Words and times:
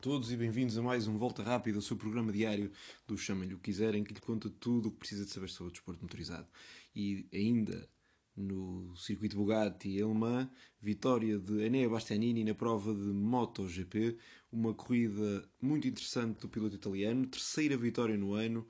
Todos 0.00 0.30
e 0.30 0.36
bem-vindos 0.36 0.78
a 0.78 0.82
mais 0.82 1.08
um 1.08 1.18
Volta 1.18 1.42
Rápida, 1.42 1.76
o 1.76 1.82
seu 1.82 1.96
programa 1.96 2.30
diário 2.30 2.70
do 3.04 3.18
Chamem-lhe 3.18 3.54
o 3.54 3.58
quiserem, 3.58 4.04
que 4.04 4.14
lhe 4.14 4.20
conta 4.20 4.48
tudo 4.48 4.88
o 4.88 4.92
que 4.92 4.98
precisa 4.98 5.24
de 5.24 5.30
saber 5.32 5.48
sobre 5.48 5.70
o 5.70 5.72
desporto 5.72 6.00
motorizado. 6.00 6.46
E 6.94 7.26
ainda 7.34 7.88
no 8.36 8.96
circuito 8.96 9.36
Bugatti 9.36 10.00
alemã, 10.00 10.48
vitória 10.80 11.36
de 11.36 11.64
Enea 11.64 11.88
Bastianini 11.88 12.44
na 12.44 12.54
prova 12.54 12.94
de 12.94 13.00
MotoGP, 13.00 14.16
uma 14.52 14.72
corrida 14.72 15.44
muito 15.60 15.88
interessante 15.88 16.38
do 16.38 16.48
piloto 16.48 16.76
italiano, 16.76 17.26
terceira 17.26 17.76
vitória 17.76 18.16
no 18.16 18.34
ano 18.34 18.64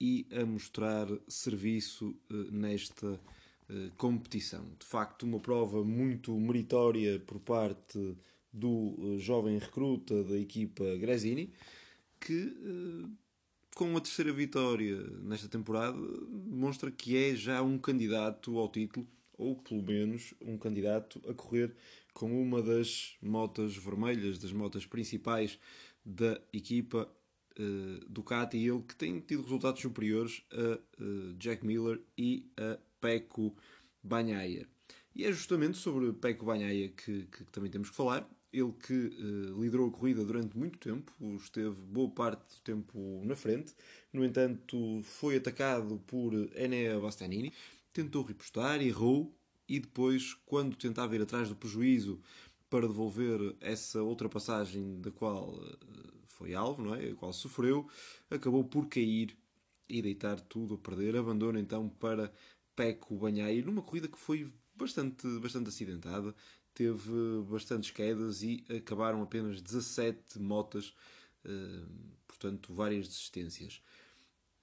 e 0.00 0.26
a 0.32 0.46
mostrar 0.46 1.06
serviço 1.28 2.16
eh, 2.30 2.34
nesta 2.50 3.20
eh, 3.68 3.90
competição. 3.98 4.64
De 4.78 4.86
facto, 4.86 5.24
uma 5.24 5.38
prova 5.38 5.84
muito 5.84 6.34
meritória 6.34 7.20
por 7.20 7.38
parte 7.40 8.16
do 8.52 8.68
uh, 8.68 9.18
jovem 9.18 9.58
recruta 9.58 10.22
da 10.24 10.38
equipa 10.38 10.84
Gresini, 10.96 11.52
que 12.20 12.44
uh, 12.44 13.10
com 13.74 13.96
a 13.96 14.00
terceira 14.00 14.32
vitória 14.32 14.98
nesta 15.22 15.48
temporada 15.48 15.96
demonstra 16.28 16.90
que 16.90 17.16
é 17.16 17.34
já 17.34 17.62
um 17.62 17.78
candidato 17.78 18.58
ao 18.58 18.68
título, 18.68 19.06
ou 19.32 19.56
pelo 19.56 19.82
menos 19.82 20.34
um 20.40 20.58
candidato 20.58 21.20
a 21.28 21.32
correr 21.32 21.74
com 22.12 22.42
uma 22.42 22.62
das 22.62 23.16
motas 23.22 23.76
vermelhas, 23.76 24.38
das 24.38 24.52
motas 24.52 24.84
principais 24.84 25.58
da 26.04 26.40
equipa 26.52 27.10
uh, 27.58 28.04
Ducati, 28.08 28.58
ele 28.58 28.82
que 28.82 28.94
tem 28.94 29.20
tido 29.20 29.42
resultados 29.42 29.80
superiores 29.80 30.42
a 30.52 31.02
uh, 31.02 31.34
Jack 31.34 31.66
Miller 31.66 32.00
e 32.16 32.50
a 32.56 32.78
Pecco 33.00 33.56
Bagnaia. 34.02 34.68
E 35.14 35.24
é 35.24 35.32
justamente 35.32 35.78
sobre 35.78 36.12
Pecco 36.12 36.44
Bagnaia 36.44 36.88
que, 36.90 37.26
que, 37.26 37.44
que 37.44 37.52
também 37.52 37.70
temos 37.70 37.90
que 37.90 37.96
falar 37.96 38.28
ele 38.52 38.72
que 38.72 38.92
uh, 38.92 39.60
liderou 39.60 39.88
a 39.88 39.90
corrida 39.90 40.24
durante 40.24 40.56
muito 40.56 40.78
tempo, 40.78 41.12
esteve 41.36 41.80
boa 41.82 42.10
parte 42.10 42.40
do 42.54 42.60
tempo 42.62 43.22
na 43.24 43.34
frente, 43.34 43.74
no 44.12 44.24
entanto 44.24 45.00
foi 45.02 45.36
atacado 45.36 45.98
por 46.06 46.34
Enea 46.54 47.00
Bastianini, 47.00 47.52
tentou 47.92 48.22
repostar, 48.22 48.82
errou 48.82 49.34
e 49.68 49.80
depois, 49.80 50.34
quando 50.44 50.76
tentava 50.76 51.16
ir 51.16 51.22
atrás 51.22 51.48
do 51.48 51.56
prejuízo 51.56 52.20
para 52.68 52.86
devolver 52.86 53.54
essa 53.60 54.02
ultrapassagem 54.02 55.00
da 55.00 55.10
qual 55.10 55.54
uh, 55.54 55.78
foi 56.26 56.54
alvo, 56.54 56.82
não 56.82 56.94
é? 56.94 57.10
a 57.10 57.14
qual 57.14 57.32
sofreu, 57.32 57.88
acabou 58.30 58.64
por 58.64 58.86
cair 58.88 59.36
e 59.88 60.02
deitar 60.02 60.40
tudo 60.40 60.74
a 60.74 60.78
perder. 60.78 61.16
Abandona 61.16 61.60
então 61.60 61.88
para 61.88 62.32
Peco 62.74 63.16
Banhai 63.16 63.62
numa 63.62 63.82
corrida 63.82 64.08
que 64.08 64.18
foi 64.18 64.50
bastante, 64.74 65.26
bastante 65.38 65.68
acidentada 65.68 66.34
teve 66.74 67.42
bastantes 67.48 67.90
quedas 67.90 68.42
e 68.42 68.64
acabaram 68.76 69.22
apenas 69.22 69.60
17 69.60 70.38
motas, 70.40 70.94
eh, 71.44 71.82
portanto, 72.26 72.74
várias 72.74 73.08
desistências. 73.08 73.82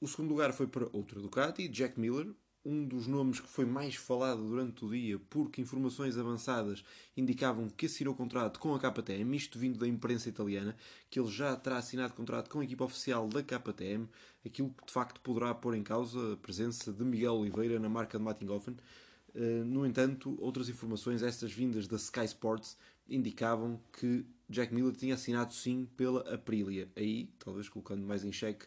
O 0.02 0.08
segundo 0.08 0.30
lugar 0.30 0.54
foi 0.54 0.68
para 0.68 0.88
outro 0.94 1.22
Ducati, 1.22 1.68
Jack 1.68 2.00
Miller, 2.00 2.34
um 2.64 2.86
dos 2.86 3.08
nomes 3.08 3.40
que 3.40 3.48
foi 3.48 3.66
mais 3.66 3.96
falado 3.96 4.46
durante 4.46 4.84
o 4.84 4.90
dia, 4.90 5.20
porque 5.30 5.62
informações 5.62 6.18
avançadas 6.18 6.84
indicavam 7.16 7.70
que 7.70 7.86
assinou 7.86 8.14
contrato 8.14 8.60
com 8.60 8.76
a 8.76 8.80
KTM, 8.80 9.36
isto 9.36 9.58
vindo 9.58 9.80
da 9.80 9.88
imprensa 9.88 10.30
italiana, 10.30 10.76
que 11.10 11.20
ele 11.20 11.30
já 11.30 11.56
terá 11.56 11.78
assinado 11.78 12.14
contrato 12.14 12.50
com 12.50 12.60
a 12.60 12.64
equipa 12.64 12.84
oficial 12.84 13.28
da 13.28 13.42
KTM, 13.42 14.08
aquilo 14.46 14.70
que 14.70 14.86
de 14.86 14.92
facto 14.92 15.22
poderá 15.22 15.54
pôr 15.54 15.76
em 15.76 15.84
causa 15.84 16.34
a 16.34 16.38
presença 16.38 16.92
de 16.92 17.04
Miguel 17.04 17.36
Oliveira 17.36 17.80
na 17.80 17.90
marca 17.90 18.18
de 18.18 18.24
Mattinghofen, 18.24 18.75
no 19.66 19.85
entanto, 19.85 20.38
outras 20.40 20.69
informações, 20.69 21.22
estas 21.22 21.51
vindas 21.51 21.88
da 21.88 21.97
Sky 21.97 22.25
Sports, 22.25 22.78
indicavam 23.07 23.79
que 23.94 24.25
Jack 24.50 24.73
Miller 24.73 24.95
tinha 24.95 25.16
assinado 25.16 25.53
sim 25.53 25.88
pela 25.97 26.22
Aprilia. 26.34 26.90
Aí, 26.95 27.29
talvez 27.39 27.69
colocando 27.69 28.06
mais 28.06 28.23
em 28.23 28.31
xeque 28.31 28.66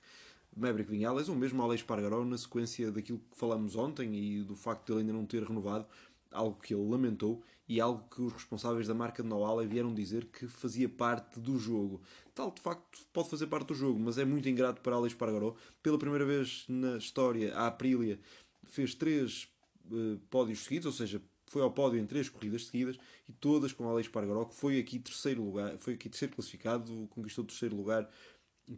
Maverick 0.57 0.91
Vinales 0.91 1.29
ou 1.29 1.35
mesmo 1.35 1.63
Alex 1.63 1.83
Pargaró 1.83 2.25
na 2.25 2.37
sequência 2.37 2.91
daquilo 2.91 3.19
que 3.19 3.37
falamos 3.37 3.75
ontem 3.75 4.15
e 4.15 4.43
do 4.43 4.55
facto 4.55 4.87
de 4.87 4.93
ele 4.93 5.01
ainda 5.01 5.13
não 5.13 5.25
ter 5.25 5.43
renovado, 5.43 5.87
algo 6.31 6.59
que 6.61 6.75
ele 6.75 6.89
lamentou 6.89 7.43
e 7.69 7.81
algo 7.81 8.07
que 8.11 8.21
os 8.21 8.33
responsáveis 8.33 8.87
da 8.87 8.95
marca 8.95 9.23
de 9.23 9.29
Noala 9.29 9.67
vieram 9.67 9.95
dizer 9.95 10.27
que 10.27 10.47
fazia 10.47 10.89
parte 10.89 11.41
do 11.41 11.59
jogo. 11.59 12.03
Tal, 12.35 12.51
de 12.51 12.61
facto, 12.61 12.99
pode 13.13 13.31
fazer 13.31 13.47
parte 13.47 13.69
do 13.69 13.75
jogo, 13.75 13.99
mas 13.99 14.19
é 14.19 14.25
muito 14.25 14.49
ingrato 14.49 14.81
para 14.83 14.97
Alex 14.97 15.15
Pargaró. 15.15 15.55
Pela 15.83 15.99
primeira 15.99 16.25
vez 16.25 16.65
na 16.69 16.97
história, 16.97 17.55
a 17.55 17.67
Aprilia 17.67 18.19
fez 18.65 18.95
três 18.95 19.49
uh, 19.91 20.19
pódios 20.31 20.65
seguidos, 20.65 20.87
ou 20.87 20.93
seja, 20.93 21.21
foi 21.47 21.63
ao 21.63 21.71
pódio 21.71 21.99
em 21.99 22.07
três 22.07 22.29
corridas 22.29 22.67
seguidas 22.67 22.97
e 23.29 23.33
todas 23.33 23.73
com 23.73 23.89
Alex 23.89 24.09
Pargaró, 24.09 24.45
que 24.45 24.55
foi 24.55 24.79
aqui 24.79 24.99
terceiro 24.99 25.43
lugar, 25.43 25.77
foi 25.79 25.95
aqui 25.95 26.09
terceiro 26.09 26.35
classificado, 26.35 27.07
conquistou 27.11 27.45
o 27.45 27.47
terceiro 27.47 27.77
lugar 27.77 28.09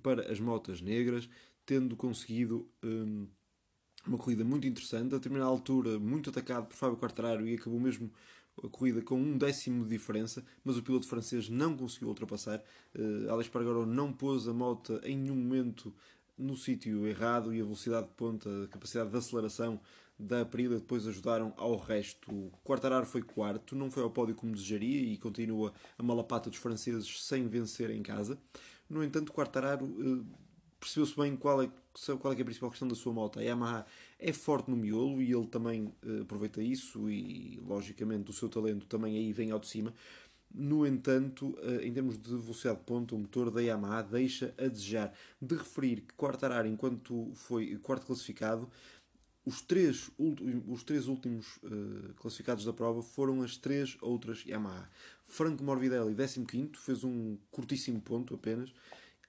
para 0.02 0.30
as 0.32 0.40
motas 0.40 0.80
negras, 0.80 1.28
tendo 1.64 1.96
conseguido 1.96 2.68
um, 2.82 3.28
uma 4.06 4.18
corrida 4.18 4.44
muito 4.44 4.66
interessante, 4.66 5.14
a 5.14 5.18
determinada 5.18 5.50
altura 5.50 5.98
muito 5.98 6.30
atacado 6.30 6.66
por 6.66 6.76
Fábio 6.76 6.96
Quartararo 6.96 7.46
e 7.46 7.54
acabou 7.54 7.78
mesmo 7.78 8.10
a 8.62 8.68
corrida 8.68 9.02
com 9.02 9.20
um 9.20 9.36
décimo 9.36 9.84
de 9.84 9.90
diferença, 9.90 10.44
mas 10.64 10.76
o 10.76 10.82
piloto 10.82 11.08
francês 11.08 11.48
não 11.48 11.76
conseguiu 11.76 12.08
ultrapassar. 12.08 12.62
Uh, 12.94 13.30
Alex 13.30 13.48
Pargaró 13.48 13.84
não 13.84 14.12
pôs 14.12 14.46
a 14.46 14.52
moto 14.52 15.00
em 15.02 15.16
nenhum 15.16 15.36
momento 15.36 15.92
no 16.36 16.56
sítio 16.56 17.06
errado 17.06 17.54
e 17.54 17.60
a 17.60 17.64
velocidade 17.64 18.06
de 18.06 18.12
ponta, 18.14 18.48
a 18.64 18.68
capacidade 18.68 19.10
de 19.10 19.16
aceleração 19.16 19.80
da 20.18 20.42
Aprilia 20.42 20.78
depois 20.78 21.06
ajudaram 21.06 21.52
ao 21.56 21.76
resto. 21.76 22.30
O 22.30 22.50
Quartararo 22.64 23.06
foi 23.06 23.22
quarto, 23.22 23.74
não 23.74 23.90
foi 23.90 24.02
ao 24.02 24.10
pódio 24.10 24.34
como 24.34 24.52
desejaria 24.52 25.00
e 25.00 25.16
continua 25.16 25.72
a 25.98 26.02
malapata 26.02 26.50
dos 26.50 26.58
franceses 26.58 27.24
sem 27.24 27.46
vencer 27.48 27.90
em 27.90 28.02
casa. 28.02 28.38
No 28.88 29.02
entanto, 29.02 29.32
Quartararo 29.32 29.86
eh, 29.86 30.24
percebeu-se 30.78 31.16
bem 31.16 31.34
qual 31.34 31.62
é, 31.62 31.70
qual 32.20 32.32
é, 32.32 32.36
é 32.36 32.42
a 32.42 32.44
principal 32.44 32.70
questão 32.70 32.86
da 32.86 32.94
sua 32.94 33.12
moto. 33.12 33.38
A 33.38 33.42
Yamaha 33.42 33.86
é 34.18 34.32
forte 34.32 34.70
no 34.70 34.76
miolo 34.76 35.20
e 35.20 35.32
ele 35.32 35.46
também 35.46 35.92
eh, 36.06 36.20
aproveita 36.20 36.62
isso 36.62 37.10
e, 37.10 37.58
logicamente, 37.66 38.30
o 38.30 38.34
seu 38.34 38.48
talento 38.48 38.86
também 38.86 39.16
aí 39.16 39.32
vem 39.32 39.50
ao 39.50 39.58
de 39.58 39.66
cima. 39.66 39.92
No 40.54 40.86
entanto, 40.86 41.58
eh, 41.62 41.86
em 41.86 41.92
termos 41.92 42.16
de 42.16 42.30
velocidade 42.36 42.78
de 42.78 42.84
ponta, 42.84 43.14
o 43.14 43.18
motor 43.18 43.50
da 43.50 43.60
Yamaha 43.60 44.02
deixa 44.02 44.54
a 44.56 44.68
desejar. 44.68 45.12
De 45.40 45.56
referir 45.56 46.02
que 46.02 46.14
Quartararo, 46.14 46.68
enquanto 46.68 47.32
foi 47.34 47.76
quarto 47.78 48.06
classificado, 48.06 48.70
os 49.46 49.60
três, 49.60 50.10
os 50.66 50.82
três 50.84 51.06
últimos 51.06 51.58
uh, 51.58 52.14
classificados 52.16 52.64
da 52.64 52.72
prova 52.72 53.02
foram 53.02 53.42
as 53.42 53.56
três 53.56 53.96
outras 54.00 54.44
Yamaha. 54.46 54.88
Franco 55.22 55.62
Morbidelli, 55.62 56.14
15, 56.14 56.70
fez 56.76 57.04
um 57.04 57.36
curtíssimo 57.50 58.00
ponto 58.00 58.34
apenas. 58.34 58.72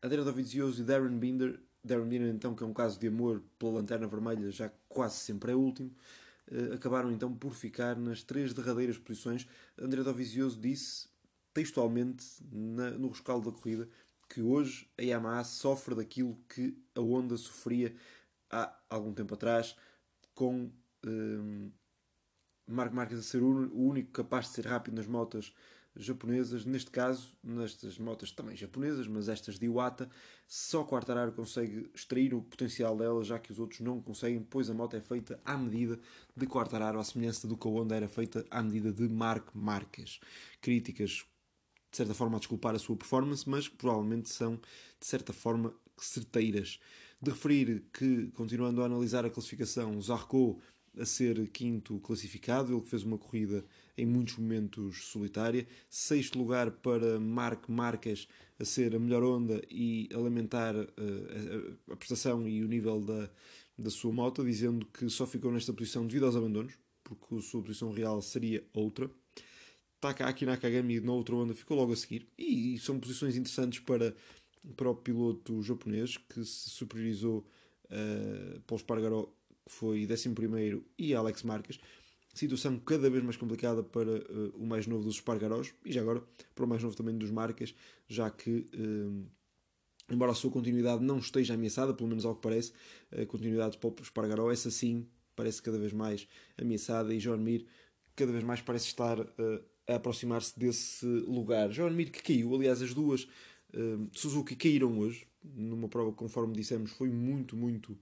Adriano 0.02 0.26
Dovizioso 0.26 0.82
e 0.82 0.86
Darren 0.86 1.18
Binder, 1.18 1.60
Darren 1.84 2.08
Binder 2.08 2.34
então 2.34 2.56
que 2.56 2.64
é 2.64 2.66
um 2.66 2.74
caso 2.74 2.98
de 2.98 3.08
amor 3.08 3.44
pela 3.60 3.74
lanterna 3.74 4.08
vermelha, 4.08 4.50
já 4.52 4.72
quase 4.88 5.16
sempre 5.16 5.52
é 5.52 5.56
último, 5.56 5.92
uh, 6.50 6.74
acabaram 6.74 7.12
então 7.12 7.34
por 7.34 7.54
ficar 7.54 7.98
nas 7.98 8.24
três 8.24 8.54
derradeiras 8.54 8.98
posições. 8.98 9.46
André 9.78 10.02
Dovizioso 10.02 10.58
disse 10.58 11.10
textualmente 11.54 12.26
na, 12.52 12.92
no 12.92 13.10
rescaldo 13.10 13.52
da 13.52 13.58
corrida 13.58 13.90
que 14.30 14.42
hoje 14.42 14.88
a 14.98 15.02
Yamaha 15.02 15.44
sofre 15.44 15.94
daquilo 15.94 16.38
que 16.48 16.78
a 16.96 17.02
Honda 17.02 17.36
sofria 17.36 17.94
há 18.50 18.74
algum 18.90 19.14
tempo 19.14 19.34
atrás 19.34 19.76
com 20.36 20.72
um, 21.06 21.72
Marques 22.68 23.18
a 23.18 23.24
ser 23.24 23.42
o 23.42 23.76
único 23.76 24.12
capaz 24.12 24.48
de 24.48 24.52
ser 24.52 24.68
rápido 24.68 24.96
nas 24.96 25.08
motas 25.08 25.54
japonesas, 25.98 26.66
neste 26.66 26.92
caso, 26.92 27.38
nestas 27.42 27.98
motas 27.98 28.32
também 28.32 28.56
japonesas, 28.56 29.08
mas 29.08 29.30
estas 29.30 29.58
de 29.58 29.66
Iwata, 29.66 30.10
só 30.48 30.84
Quartararo 30.84 31.32
consegue 31.32 31.90
extrair 31.96 32.34
o 32.34 32.42
potencial 32.42 32.98
dela, 32.98 33.24
já 33.24 33.40
que 33.40 33.52
os 33.52 33.60
outros 33.60 33.80
não 33.80 34.02
conseguem, 34.02 34.42
pois 34.42 34.70
a 34.70 34.74
moto 34.74 34.96
é 34.96 35.02
feita 35.02 35.40
à 35.46 35.58
medida 35.58 36.00
de 36.36 36.46
Quartararo, 36.46 37.00
à 37.00 37.04
semelhança 37.04 37.48
do 37.48 37.56
que 37.56 37.68
a 37.68 37.72
Honda 37.72 37.96
era 37.96 38.08
feita 38.08 38.46
à 38.52 38.62
medida 38.62 38.92
de 38.92 39.08
Marco 39.08 39.58
Marques. 39.58 40.20
Críticas, 40.62 41.26
de 41.92 41.98
certa 41.98 42.14
forma, 42.14 42.36
a 42.36 42.40
desculpar 42.40 42.76
a 42.76 42.80
sua 42.80 42.98
performance, 42.98 43.50
mas 43.50 43.70
provavelmente 43.70 44.30
são, 44.30 44.58
de 45.00 45.06
certa 45.06 45.32
forma, 45.32 45.74
certeiras. 45.98 46.80
De 47.26 47.32
referir 47.32 47.86
que, 47.92 48.28
continuando 48.36 48.84
a 48.84 48.86
analisar 48.86 49.26
a 49.26 49.32
classificação, 49.32 50.00
Zarco 50.00 50.62
a 50.96 51.06
ser 51.06 51.48
quinto 51.48 52.00
classificado, 52.02 52.72
ele 52.72 52.82
que 52.82 52.88
fez 52.88 53.02
uma 53.02 53.18
corrida 53.18 53.66
em 53.98 54.06
muitos 54.06 54.38
momentos 54.38 55.06
solitária. 55.06 55.66
Sexto 55.90 56.38
lugar 56.38 56.70
para 56.70 57.20
Marc 57.20 57.68
Marques 57.68 58.28
a 58.60 58.64
ser 58.64 58.96
a 58.96 59.00
melhor 59.00 59.24
onda 59.24 59.60
e 59.72 60.08
a 60.14 60.20
lamentar 60.20 60.76
uh, 60.76 60.88
a, 61.90 61.94
a, 61.94 61.96
prestação 61.96 62.48
e 62.48 62.64
o 62.64 62.68
nível 62.68 63.02
da, 63.02 63.28
da 63.76 63.90
sua 63.90 64.14
moto, 64.14 64.46
dizendo 64.46 64.86
que 64.86 65.10
só 65.10 65.26
ficou 65.26 65.52
nesta 65.52 65.74
posição 65.74 66.06
devido 66.06 66.28
aos 66.28 66.36
abandonos, 66.36 66.74
porque 67.04 67.38
a 67.38 67.42
sua 67.42 67.64
posição 67.64 67.92
real 67.92 68.22
seria 68.22 68.64
outra. 68.72 69.10
Taka 70.00 70.32
Nakagami 70.46 71.00
na 71.00 71.12
outra 71.12 71.34
onda 71.34 71.56
ficou 71.56 71.76
logo 71.76 71.92
a 71.92 71.96
seguir, 71.96 72.28
e, 72.38 72.76
e 72.76 72.78
são 72.78 73.00
posições 73.00 73.36
interessantes 73.36 73.80
para 73.80 74.14
para 74.76 74.90
o 74.90 74.96
piloto 74.96 75.62
japonês 75.62 76.18
que 76.18 76.44
se 76.44 76.70
superiorizou 76.70 77.46
uh, 77.86 78.60
Paulo 78.62 78.82
Espargaró, 78.82 79.24
que 79.66 79.72
foi 79.72 80.08
11 80.10 80.84
e 80.98 81.14
Alex 81.14 81.44
Marques. 81.44 81.80
situação 82.34 82.78
cada 82.80 83.10
vez 83.10 83.24
mais 83.24 83.38
complicada 83.38 83.84
para 83.84 84.12
uh, 84.12 84.50
o 84.56 84.66
mais 84.66 84.88
novo 84.88 85.04
dos 85.04 85.16
Espargarós 85.16 85.74
e 85.86 85.92
já 85.92 86.02
agora 86.02 86.24
para 86.54 86.66
o 86.66 86.68
mais 86.68 86.84
novo 86.84 86.96
também 86.96 87.18
dos 87.18 87.32
Marcas, 87.32 87.74
já 88.08 88.30
que, 88.30 88.68
uh, 88.76 89.26
embora 90.10 90.32
a 90.32 90.36
sua 90.36 90.52
continuidade 90.52 91.04
não 91.04 91.20
esteja 91.20 91.54
ameaçada, 91.54 91.94
pelo 91.94 92.10
menos 92.10 92.26
ao 92.26 92.36
que 92.36 92.42
parece, 92.42 92.74
a 93.12 93.26
continuidade 93.26 93.78
para 93.78 93.90
o 93.90 93.96
Espargaró, 94.02 94.52
essa 94.52 94.70
sim 94.72 95.08
parece 95.36 95.62
cada 95.62 95.78
vez 95.78 95.92
mais 95.94 96.28
ameaçada 96.58 97.14
e 97.14 97.20
João 97.20 97.38
Mir 97.38 97.66
cada 98.16 98.32
vez 98.32 98.44
mais 98.44 98.62
parece 98.62 98.88
estar 98.88 99.20
uh, 99.20 99.64
a 99.88 99.96
aproximar-se 99.96 100.58
desse 100.58 101.06
lugar. 101.06 101.72
João 101.72 101.92
Mir 101.92 102.10
que 102.10 102.24
caiu, 102.24 102.56
aliás, 102.56 102.82
as 102.82 102.94
duas 102.94 103.28
Suzuki 104.12 104.56
caíram 104.56 105.00
hoje, 105.00 105.28
numa 105.44 105.88
prova 105.88 106.12
que, 106.12 106.18
conforme 106.18 106.54
dissemos, 106.54 106.92
foi 106.92 107.10
muito, 107.10 107.56
muito 107.56 107.98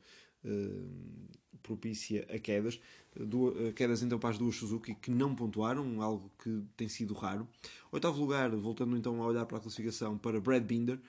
propícia 1.61 2.27
a 2.29 2.37
quedas. 2.37 2.79
Duas, 3.15 3.73
quedas 3.73 4.01
então 4.01 4.17
para 4.19 4.31
as 4.31 4.37
duas 4.37 4.55
Suzuki 4.55 4.95
que 4.95 5.11
não 5.11 5.35
pontuaram, 5.35 6.01
algo 6.01 6.31
que 6.43 6.63
tem 6.75 6.89
sido 6.89 7.13
raro. 7.13 7.47
Oitavo 7.91 8.19
lugar, 8.19 8.49
voltando 8.55 8.97
então 8.97 9.21
a 9.21 9.27
olhar 9.27 9.45
para 9.45 9.57
a 9.57 9.61
classificação, 9.61 10.17
para 10.17 10.41
Brad 10.41 10.63
Binder, 10.63 10.99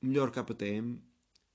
melhor 0.00 0.30
KTM, 0.30 0.98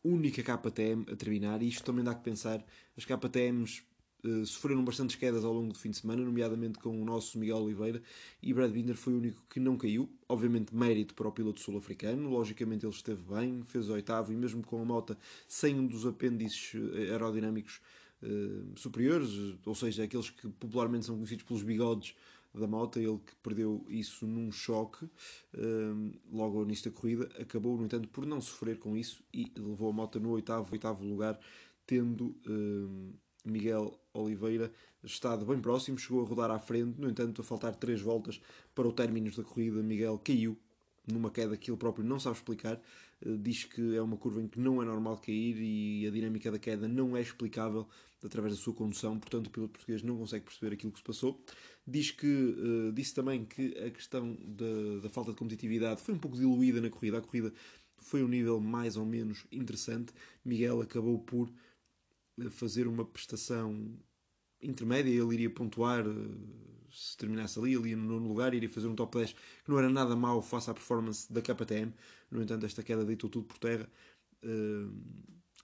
única 0.03 0.41
KTM 0.41 1.05
a 1.11 1.15
terminar, 1.15 1.61
e 1.61 1.67
isto 1.67 1.83
também 1.83 2.03
dá 2.03 2.13
que 2.15 2.23
pensar, 2.23 2.63
as 2.95 3.05
KTMs 3.05 3.83
Uh, 4.23 4.45
sofreram 4.45 4.83
bastantes 4.83 5.15
quedas 5.15 5.43
ao 5.43 5.51
longo 5.51 5.73
do 5.73 5.79
fim 5.79 5.89
de 5.89 5.97
semana, 5.97 6.21
nomeadamente 6.21 6.77
com 6.77 7.01
o 7.01 7.03
nosso 7.03 7.39
Miguel 7.39 7.57
Oliveira, 7.57 8.01
e 8.41 8.53
Brad 8.53 8.71
Binder 8.71 8.95
foi 8.95 9.13
o 9.13 9.17
único 9.17 9.41
que 9.49 9.59
não 9.59 9.75
caiu. 9.75 10.07
Obviamente, 10.29 10.75
mérito 10.75 11.15
para 11.15 11.27
o 11.27 11.31
piloto 11.31 11.59
sul-africano, 11.59 12.29
logicamente 12.29 12.85
ele 12.85 12.93
esteve 12.93 13.23
bem, 13.23 13.63
fez 13.63 13.89
o 13.89 13.93
oitavo, 13.93 14.31
e 14.31 14.35
mesmo 14.35 14.63
com 14.63 14.79
a 14.79 14.85
moto 14.85 15.17
sem 15.47 15.79
um 15.79 15.87
dos 15.87 16.05
apêndices 16.05 16.73
eh, 16.75 17.11
aerodinâmicos 17.11 17.81
uh, 18.21 18.79
superiores, 18.79 19.29
ou 19.65 19.73
seja, 19.73 20.03
aqueles 20.03 20.29
que 20.29 20.47
popularmente 20.49 21.07
são 21.07 21.15
conhecidos 21.15 21.43
pelos 21.43 21.63
bigodes 21.63 22.15
da 22.53 22.67
moto, 22.67 22.99
ele 22.99 23.17
que 23.25 23.35
perdeu 23.41 23.83
isso 23.87 24.27
num 24.27 24.51
choque 24.51 25.07
logo 26.29 26.59
ao 26.59 26.65
início 26.65 26.91
da 26.91 26.97
corrida, 26.97 27.29
acabou, 27.39 27.77
no 27.77 27.85
entanto, 27.85 28.09
por 28.09 28.25
não 28.25 28.41
sofrer 28.41 28.77
com 28.77 28.97
isso 28.97 29.23
e 29.33 29.49
levou 29.57 29.89
a 29.89 29.93
moto 29.93 30.19
no 30.19 30.31
oitavo, 30.31 30.69
oitavo 30.73 31.05
lugar, 31.05 31.39
tendo 31.87 32.35
Miguel 33.43 33.99
Oliveira 34.13 34.71
estado 35.03 35.45
bem 35.45 35.59
próximo, 35.59 35.97
chegou 35.97 36.23
a 36.23 36.27
rodar 36.27 36.51
à 36.51 36.59
frente, 36.59 36.99
no 36.99 37.09
entanto, 37.09 37.41
a 37.41 37.43
faltar 37.43 37.75
três 37.75 38.01
voltas 38.01 38.39
para 38.75 38.87
o 38.87 38.93
término 38.93 39.31
da 39.31 39.43
corrida, 39.43 39.81
Miguel 39.81 40.19
caiu 40.23 40.57
numa 41.07 41.31
queda 41.31 41.57
que 41.57 41.71
ele 41.71 41.77
próprio 41.77 42.05
não 42.05 42.19
sabe 42.19 42.35
explicar, 42.35 42.79
uh, 43.25 43.37
diz 43.37 43.63
que 43.63 43.95
é 43.95 44.01
uma 44.01 44.17
curva 44.17 44.41
em 44.41 44.47
que 44.47 44.59
não 44.59 44.81
é 44.81 44.85
normal 44.85 45.17
cair 45.17 45.57
e 45.59 46.07
a 46.07 46.11
dinâmica 46.11 46.51
da 46.51 46.59
queda 46.59 46.87
não 46.87 47.17
é 47.17 47.21
explicável 47.21 47.87
através 48.23 48.55
da 48.55 48.61
sua 48.61 48.73
condução, 48.73 49.17
portanto 49.17 49.47
o 49.47 49.49
piloto 49.49 49.73
português 49.73 50.03
não 50.03 50.15
consegue 50.17 50.45
perceber 50.45 50.75
aquilo 50.75 50.91
que 50.91 50.99
se 50.99 51.03
passou. 51.03 51.43
Diz 51.87 52.11
que, 52.11 52.27
uh, 52.27 52.91
disse 52.93 53.15
também 53.15 53.43
que 53.43 53.75
a 53.79 53.89
questão 53.89 54.37
da, 54.39 55.01
da 55.01 55.09
falta 55.09 55.31
de 55.31 55.37
competitividade 55.37 56.01
foi 56.01 56.13
um 56.13 56.19
pouco 56.19 56.37
diluída 56.37 56.79
na 56.79 56.91
corrida, 56.91 57.17
a 57.17 57.21
corrida 57.21 57.51
foi 58.01 58.23
um 58.23 58.27
nível 58.27 58.59
mais 58.59 58.97
ou 58.97 59.05
menos 59.05 59.45
interessante. 59.51 60.13
Miguel 60.43 60.81
acabou 60.81 61.19
por 61.19 61.47
eh, 61.47 61.51
fazer 62.49 62.87
uma 62.87 63.05
prestação 63.05 63.97
intermédia, 64.61 65.11
ele 65.11 65.33
iria 65.33 65.49
pontuar 65.49 66.07
uh, 66.07 66.91
se 66.91 67.17
terminasse 67.17 67.57
ali, 67.59 67.75
ali 67.75 67.95
no 67.95 68.03
nono 68.03 68.27
lugar, 68.27 68.53
iria 68.53 68.69
fazer 68.69 68.87
um 68.87 68.95
top 68.95 69.17
10 69.17 69.33
que 69.33 69.69
não 69.69 69.79
era 69.79 69.89
nada 69.89 70.15
mau 70.15 70.41
face 70.41 70.69
à 70.69 70.73
performance 70.73 71.31
da 71.31 71.41
KTM. 71.41 71.93
No 72.29 72.41
entanto, 72.41 72.65
esta 72.65 72.83
queda 72.83 73.05
deitou 73.05 73.29
tudo 73.29 73.45
por 73.45 73.57
terra. 73.57 73.89
Uh, 74.43 74.91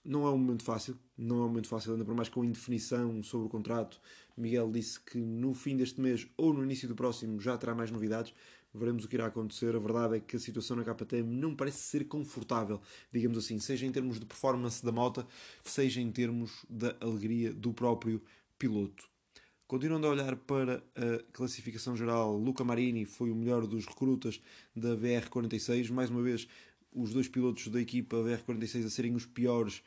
não 0.07 0.25
é 0.25 0.31
um 0.31 0.37
momento 0.37 0.63
fácil, 0.63 0.97
não 1.17 1.39
é 1.39 1.41
um 1.41 1.47
momento 1.49 1.67
fácil, 1.67 1.91
ainda 1.91 2.05
por 2.05 2.15
mais 2.15 2.29
com 2.29 2.43
indefinição 2.43 3.21
sobre 3.21 3.47
o 3.47 3.49
contrato. 3.49 3.99
Miguel 4.37 4.71
disse 4.71 4.99
que 4.99 5.17
no 5.17 5.53
fim 5.53 5.75
deste 5.75 5.99
mês 5.99 6.25
ou 6.37 6.53
no 6.53 6.63
início 6.63 6.87
do 6.87 6.95
próximo 6.95 7.41
já 7.41 7.57
terá 7.57 7.75
mais 7.75 7.91
novidades. 7.91 8.33
Veremos 8.73 9.03
o 9.03 9.07
que 9.07 9.15
irá 9.15 9.25
acontecer. 9.25 9.75
A 9.75 9.79
verdade 9.79 10.17
é 10.17 10.19
que 10.19 10.37
a 10.37 10.39
situação 10.39 10.77
na 10.77 10.83
KTM 10.83 11.27
não 11.29 11.55
parece 11.55 11.79
ser 11.79 12.05
confortável, 12.05 12.79
digamos 13.11 13.37
assim, 13.37 13.59
seja 13.59 13.85
em 13.85 13.91
termos 13.91 14.19
de 14.19 14.25
performance 14.25 14.85
da 14.85 14.91
moto, 14.91 15.25
seja 15.63 15.99
em 15.99 16.11
termos 16.11 16.65
da 16.69 16.95
alegria 17.01 17.53
do 17.53 17.73
próprio 17.73 18.21
piloto. 18.57 19.09
Continuando 19.67 20.07
a 20.07 20.11
olhar 20.11 20.37
para 20.37 20.81
a 20.95 21.31
classificação 21.33 21.93
geral, 21.93 22.37
Luca 22.37 22.63
Marini 22.63 23.03
foi 23.03 23.29
o 23.29 23.35
melhor 23.35 23.67
dos 23.67 23.85
recrutas 23.85 24.41
da 24.73 24.95
VR46. 24.95 25.91
Mais 25.91 26.09
uma 26.09 26.21
vez, 26.21 26.47
os 26.97 27.13
dois 27.13 27.27
pilotos 27.27 27.67
da 27.67 27.79
equipa 27.79 28.17
VR46 28.17 28.85
a 28.85 28.89
serem 28.89 29.15
os 29.15 29.25
piores 29.25 29.83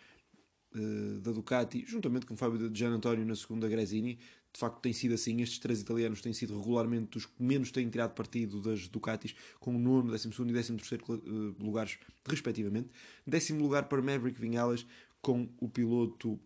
uh, 0.74 1.20
da 1.20 1.32
Ducati, 1.32 1.84
juntamente 1.86 2.26
com 2.26 2.36
Fábio 2.36 2.70
de 2.70 2.78
Gian 2.78 2.98
na 2.98 3.34
segunda 3.34 3.68
Gresini. 3.68 4.18
De 4.52 4.58
facto, 4.58 4.80
tem 4.80 4.92
sido 4.92 5.14
assim. 5.14 5.40
Estes 5.42 5.58
três 5.58 5.80
italianos 5.80 6.20
têm 6.20 6.32
sido 6.32 6.58
regularmente 6.58 7.18
os 7.18 7.26
que 7.26 7.42
menos 7.42 7.70
têm 7.70 7.88
tirado 7.88 8.14
partido 8.14 8.60
das 8.60 8.88
Ducatis, 8.88 9.34
com 9.60 9.74
o 9.74 9.78
nono, 9.78 10.10
décimo 10.10 10.32
segundo 10.32 10.50
e 10.50 10.54
décimo 10.54 10.78
terceiro 10.78 11.04
uh, 11.08 11.54
lugares, 11.62 11.98
respectivamente. 12.26 12.88
Décimo 13.26 13.62
lugar 13.62 13.88
para 13.88 14.02
Maverick 14.02 14.40
Vinhales, 14.40 14.86
com 15.20 15.48
o 15.60 15.68
piloto 15.68 16.40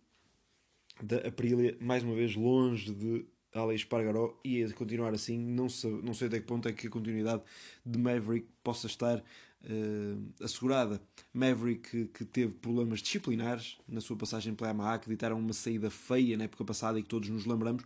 da 1.03 1.19
Aprilia, 1.29 1.77
mais 1.81 2.03
uma 2.03 2.15
vez 2.15 2.35
longe 2.35 2.93
de 2.93 3.27
Alex 3.55 3.83
Espargaró 3.83 4.39
e 4.45 4.63
a 4.63 4.73
continuar 4.73 5.15
assim, 5.15 5.39
não 5.39 5.69
sei, 5.69 5.91
não 6.03 6.13
sei 6.13 6.29
até 6.29 6.41
que 6.41 6.47
ponto 6.47 6.69
é 6.69 6.73
que 6.73 6.87
a 6.87 6.91
continuidade 6.91 7.43
de 7.87 7.99
Maverick 7.99 8.49
possa 8.63 8.87
estar 8.87 9.23
uh, 9.65 10.45
assegurada. 10.45 11.01
Maverick 11.33 12.07
que, 12.09 12.25
teve 12.25 12.53
problemas 12.55 13.01
disciplinares 13.01 13.79
na 13.89 14.01
sua 14.01 14.17
passagem 14.17 14.55
pela 14.55 14.99
que 14.99 15.09
ditaram 15.09 15.39
uma 15.39 15.53
saída 15.53 15.91
feia 15.91 16.37
na 16.37 16.45
época 16.45 16.65
passada 16.65 16.99
e 16.99 17.03
que 17.03 17.09
todos 17.09 17.29
nos 17.29 17.47
lembramos. 17.47 17.85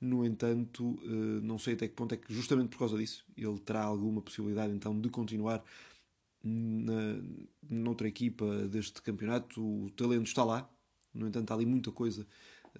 No 0.00 0.24
entanto, 0.24 0.84
uh, 0.84 1.40
não 1.42 1.58
sei 1.58 1.74
até 1.74 1.86
que 1.86 1.94
ponto 1.94 2.14
é 2.14 2.16
que, 2.16 2.32
justamente 2.32 2.70
por 2.70 2.78
causa 2.78 2.96
disso, 2.96 3.24
ele 3.36 3.58
terá 3.58 3.82
alguma 3.82 4.20
possibilidade 4.22 4.72
então 4.72 4.98
de 4.98 5.08
continuar 5.08 5.62
na, 6.42 7.20
noutra 7.68 8.08
equipa 8.08 8.68
deste 8.68 9.02
campeonato. 9.02 9.62
O 9.62 9.90
talento 9.90 10.26
está 10.26 10.42
lá, 10.42 10.68
no 11.14 11.26
entanto, 11.26 11.50
há 11.50 11.54
ali 11.54 11.66
muita 11.66 11.92
coisa 11.92 12.26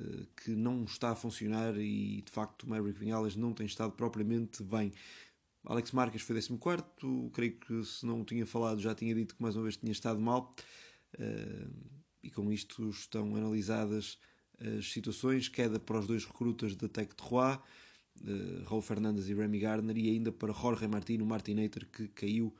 uh, 0.00 0.26
que 0.42 0.50
não 0.50 0.84
está 0.84 1.10
a 1.10 1.14
funcionar 1.16 1.76
e 1.76 2.22
de 2.22 2.30
facto 2.30 2.62
o 2.62 2.70
Maverick 2.70 2.98
Vinhales 2.98 3.36
não 3.36 3.52
tem 3.52 3.66
estado 3.66 3.92
propriamente 3.92 4.62
bem. 4.62 4.92
Alex 5.64 5.92
Marques 5.92 6.22
foi 6.22 6.40
14, 6.40 7.30
creio 7.32 7.52
que 7.58 7.84
se 7.84 8.04
não 8.06 8.24
tinha 8.24 8.46
falado 8.46 8.80
já 8.80 8.94
tinha 8.94 9.14
dito 9.14 9.34
que 9.34 9.42
mais 9.42 9.56
uma 9.56 9.64
vez 9.64 9.76
tinha 9.76 9.92
estado 9.92 10.20
mal. 10.20 10.54
Uh, 11.18 12.00
e 12.22 12.30
com 12.30 12.52
isto 12.52 12.88
estão 12.90 13.34
analisadas 13.34 14.18
as 14.78 14.92
situações, 14.92 15.48
queda 15.48 15.78
para 15.80 15.98
os 15.98 16.06
dois 16.06 16.24
recrutas 16.24 16.76
da 16.76 16.88
Tech 16.88 17.14
de 17.16 17.22
Roy, 17.22 17.54
uh, 17.54 18.64
Raul 18.64 18.82
Fernandes 18.82 19.28
e 19.28 19.34
Remy 19.34 19.58
Gardner, 19.58 19.96
e 19.96 20.10
ainda 20.10 20.30
para 20.30 20.52
Jorge 20.52 20.86
Martino, 20.86 21.24
Martinator, 21.24 21.86
que 21.86 22.08
caiu 22.08 22.54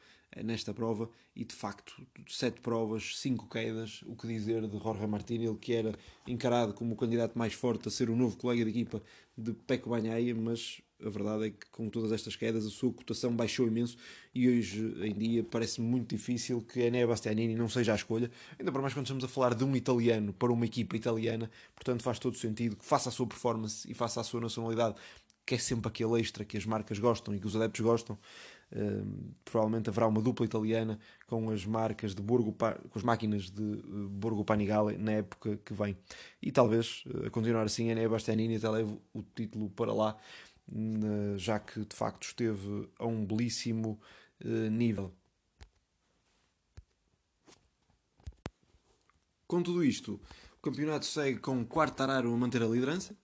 nesta 0.44 0.72
prova. 0.72 1.10
E 1.34 1.44
de 1.44 1.54
facto 1.54 2.06
sete 2.28 2.60
provas, 2.60 3.18
cinco 3.18 3.48
quedas, 3.48 4.02
o 4.06 4.14
que 4.14 4.26
dizer 4.26 4.66
de 4.66 4.78
Jorge 4.78 5.06
Martins, 5.06 5.42
ele 5.42 5.56
que 5.56 5.72
era 5.72 5.94
encarado 6.26 6.74
como 6.74 6.94
o 6.94 6.96
candidato 6.96 7.38
mais 7.38 7.52
forte 7.54 7.88
a 7.88 7.90
ser 7.90 8.10
o 8.10 8.16
novo 8.16 8.36
colega 8.36 8.64
de 8.64 8.70
equipa 8.70 9.02
de 9.36 9.52
Peco 9.52 9.90
Banhaia, 9.90 10.34
mas 10.34 10.80
a 11.04 11.08
verdade 11.08 11.46
é 11.46 11.50
que 11.50 11.66
com 11.70 11.88
todas 11.88 12.12
estas 12.12 12.36
quedas 12.36 12.66
a 12.66 12.70
sua 12.70 12.92
cotação 12.92 13.34
baixou 13.34 13.66
imenso 13.66 13.96
e 14.34 14.48
hoje 14.48 14.94
em 15.02 15.14
dia 15.14 15.44
parece 15.44 15.80
muito 15.80 16.14
difícil 16.14 16.60
que 16.62 16.80
Enea 16.80 17.06
Bastianini 17.06 17.54
não 17.54 17.68
seja 17.68 17.92
a 17.92 17.96
escolha, 17.96 18.30
ainda 18.58 18.70
por 18.70 18.80
mais 18.80 18.94
quando 18.94 19.06
estamos 19.06 19.24
a 19.24 19.28
falar 19.28 19.54
de 19.54 19.64
um 19.64 19.74
italiano 19.74 20.32
para 20.32 20.52
uma 20.52 20.64
equipa 20.64 20.96
italiana, 20.96 21.50
portanto 21.74 22.02
faz 22.02 22.18
todo 22.18 22.36
sentido 22.36 22.76
que 22.76 22.84
faça 22.84 23.08
a 23.08 23.12
sua 23.12 23.26
performance 23.26 23.90
e 23.90 23.94
faça 23.94 24.20
a 24.20 24.24
sua 24.24 24.40
nacionalidade, 24.40 24.96
que 25.44 25.54
é 25.54 25.58
sempre 25.58 25.88
aquele 25.88 26.20
extra 26.20 26.44
que 26.44 26.56
as 26.56 26.64
marcas 26.64 26.98
gostam 26.98 27.34
e 27.34 27.40
que 27.40 27.46
os 27.46 27.56
adeptos 27.56 27.80
gostam, 27.80 28.18
provavelmente 29.44 29.90
haverá 29.90 30.06
uma 30.06 30.22
dupla 30.22 30.46
italiana 30.46 30.98
com 31.26 31.50
as 31.50 31.66
marcas 31.66 32.14
de 32.14 32.22
Borgo, 32.22 32.52
com 32.52 32.98
as 32.98 33.02
máquinas 33.02 33.50
de 33.50 33.62
uh, 33.62 34.08
Borgo 34.08 34.44
Panigale 34.44 34.96
na 34.96 35.12
época 35.12 35.58
que 35.64 35.74
vem. 35.74 35.96
E 36.40 36.52
talvez, 36.52 37.04
uh, 37.06 37.26
a 37.26 37.30
continuar 37.30 37.64
assim, 37.64 37.88
a 37.88 37.92
Enea 37.92 38.08
Bastianini 38.08 38.56
até 38.56 38.68
leve 38.68 38.96
o 39.12 39.22
título 39.22 39.70
para 39.70 39.92
lá, 39.92 40.16
já 41.36 41.58
que 41.58 41.84
de 41.84 41.96
facto 41.96 42.24
esteve 42.24 42.88
a 42.98 43.06
um 43.06 43.24
belíssimo 43.24 44.00
uh, 44.44 44.70
nível. 44.70 45.12
Com 49.46 49.62
tudo 49.62 49.84
isto, 49.84 50.20
o 50.58 50.62
campeonato 50.62 51.06
segue 51.06 51.40
com 51.40 51.60
o 51.60 51.66
Quartararo 51.66 52.32
a 52.32 52.36
manter 52.36 52.62
a 52.62 52.66
liderança, 52.66 53.16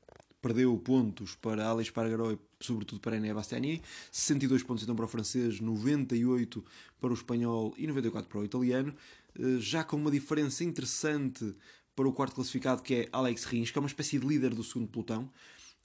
perdeu 0.43 0.76
pontos 0.78 1.37
para 1.37 1.64
Alex 1.64 1.90
Pargaró 1.90 2.33
e 2.33 2.38
sobretudo 2.61 3.00
para 3.00 3.16
Enea 3.16 3.35
Bastianini, 3.35 3.83
62 4.11 4.62
pontos 4.62 4.83
então 4.83 4.97
para 4.97 5.05
o 5.05 5.09
francês, 5.09 5.61
98 5.61 6.64
para 7.00 7.11
o 7.11 7.14
espanhol 7.14 7.75
e 7.76 7.87
94 7.87 8.28
para 8.28 8.40
o 8.40 8.45
italiano, 8.45 8.95
eh, 9.38 9.59
já 9.59 9.85
com 9.85 9.97
uma 9.97 10.11
diferença 10.11 10.64
interessante 10.64 11.55
para 11.95 12.09
o 12.09 12.12
quarto 12.12 12.35
classificado 12.35 12.83
que 12.83 12.95
é 12.95 13.09
Alex 13.12 13.45
Rins, 13.45 13.71
que 13.71 13.78
é 13.78 13.81
uma 13.81 13.88
espécie 13.88 14.19
de 14.19 14.26
líder 14.26 14.55
do 14.55 14.64
segundo 14.64 14.88
pelotão, 14.88 15.31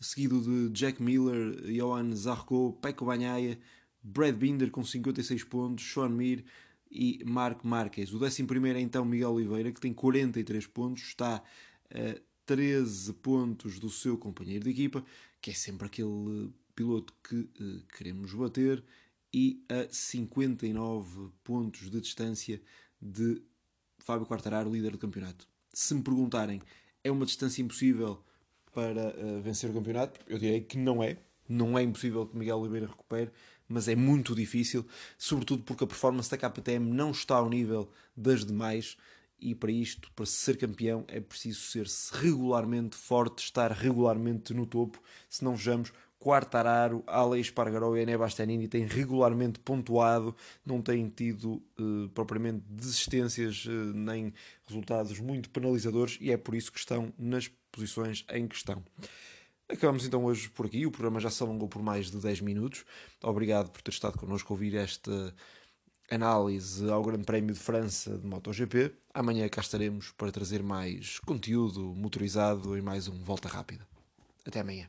seguido 0.02 0.42
de 0.42 0.70
Jack 0.74 1.02
Miller, 1.02 1.62
Johan 1.72 2.14
Zarco, 2.16 2.78
Pecco 2.82 3.06
Bagnaia, 3.06 3.60
Brad 4.04 4.36
Binder 4.36 4.72
com 4.72 4.84
56 4.84 5.44
pontos, 5.44 5.86
Sean 5.86 6.10
Mir 6.10 6.44
e 6.90 7.24
Marco 7.24 7.68
Marques. 7.68 8.12
O 8.12 8.24
11 8.24 8.44
é 8.76 8.80
então 8.82 9.06
Miguel 9.06 9.32
Oliveira, 9.32 9.72
que 9.72 9.80
tem 9.80 9.94
43 9.94 10.66
pontos, 10.68 11.04
está 11.04 11.36
a 11.36 12.22
13 12.46 13.14
pontos 13.14 13.80
do 13.80 13.90
seu 13.90 14.18
companheiro 14.18 14.64
de 14.64 14.72
equipa, 14.72 15.06
que 15.40 15.52
é 15.52 15.54
sempre 15.54 15.86
aquele 15.86 16.52
piloto 16.76 17.14
que 17.24 17.36
uh, 17.36 17.84
queremos 17.96 18.34
bater, 18.34 18.84
e 19.34 19.64
a 19.70 19.88
59 19.90 21.30
pontos 21.44 21.90
de 21.90 22.02
distância 22.02 22.62
de 23.02 23.42
Fábio 24.00 24.26
Quartararo, 24.26 24.72
líder 24.72 24.92
do 24.92 24.98
campeonato. 24.98 25.48
Se 25.72 25.94
me 25.94 26.02
perguntarem, 26.02 26.62
é 27.04 27.12
uma 27.12 27.26
distância 27.26 27.62
impossível 27.62 28.22
para 28.74 29.10
uh, 29.10 29.42
vencer 29.42 29.70
o 29.70 29.74
campeonato? 29.74 30.20
Eu 30.28 30.38
direi 30.38 30.62
que 30.62 30.78
não 30.78 31.04
é. 31.04 31.18
Não 31.48 31.78
é 31.78 31.84
impossível 31.84 32.26
que 32.26 32.38
Miguel 32.38 32.60
Oliveira 32.60 32.88
recupere, 32.88 33.30
mas 33.68 33.88
é 33.88 33.96
muito 33.96 34.34
difícil, 34.34 34.86
sobretudo 35.18 35.64
porque 35.64 35.84
a 35.84 35.88
performance 35.88 36.30
da 36.32 36.38
KTM 36.38 36.92
não 36.92 37.12
está 37.12 37.36
ao 37.36 37.50
nível 37.50 37.92
das 38.16 38.46
demais 38.46 38.96
e 39.42 39.56
para 39.56 39.72
isto, 39.72 40.12
para 40.16 40.26
ser 40.26 40.56
campeão, 40.56 41.04
é 41.08 41.20
preciso 41.20 41.62
ser-se 41.62 42.14
regularmente 42.14 42.96
forte, 42.96 43.44
estar 43.44 43.72
regularmente 43.72 44.54
no 44.54 44.68
topo. 44.68 45.02
Se 45.28 45.44
não 45.44 45.56
vejamos, 45.56 45.92
Quartararo, 46.22 47.04
Ale 47.08 47.40
Espargaró 47.40 47.98
e 47.98 48.02
Ené 48.02 48.16
Bastianini 48.16 48.68
têm 48.68 48.86
regularmente 48.86 49.60
pontuado, 49.60 50.36
não 50.64 50.80
têm 50.80 51.10
tido 51.10 51.64
eh, 51.80 52.10
propriamente 52.14 52.64
desistências 52.70 53.66
eh, 53.68 53.72
nem 53.72 54.32
resultados 54.68 55.20
muito 55.20 55.50
penalizadores 55.50 56.20
e 56.22 56.32
é 56.32 56.38
por 56.38 56.54
isso 56.54 56.72
que 56.72 56.78
estão 56.78 57.12
nas 57.18 57.48
posições 57.72 58.24
em 58.30 58.48
que 58.48 58.56
estão. 58.56 58.84
Acabamos 59.68 60.06
então 60.06 60.24
hoje 60.24 60.48
por 60.50 60.68
aqui. 60.68 60.86
O 60.86 60.92
programa 60.92 61.20
já 61.20 61.32
se 61.32 61.42
alongou 61.42 61.68
por 61.68 61.82
mais 61.82 62.12
de 62.12 62.18
10 62.18 62.42
minutos. 62.42 62.86
Obrigado 63.24 63.72
por 63.72 63.82
ter 63.82 63.90
estado 63.90 64.20
connosco 64.20 64.54
a 64.54 64.56
ouvir 64.56 64.76
esta 64.76 65.34
análise 66.12 66.88
ao 66.88 67.02
Grande 67.02 67.24
Prémio 67.24 67.56
de 67.56 67.60
França 67.60 68.16
de 68.16 68.28
MotoGP. 68.28 68.94
Amanhã 69.12 69.50
cá 69.50 69.62
estaremos 69.62 70.12
para 70.12 70.32
trazer 70.32 70.62
mais 70.62 71.18
conteúdo 71.20 71.96
motorizado 71.96 72.78
e 72.78 72.82
mais 72.82 73.08
um 73.08 73.24
Volta 73.24 73.48
Rápida. 73.48 73.88
Até 74.46 74.60
amanhã. 74.60 74.88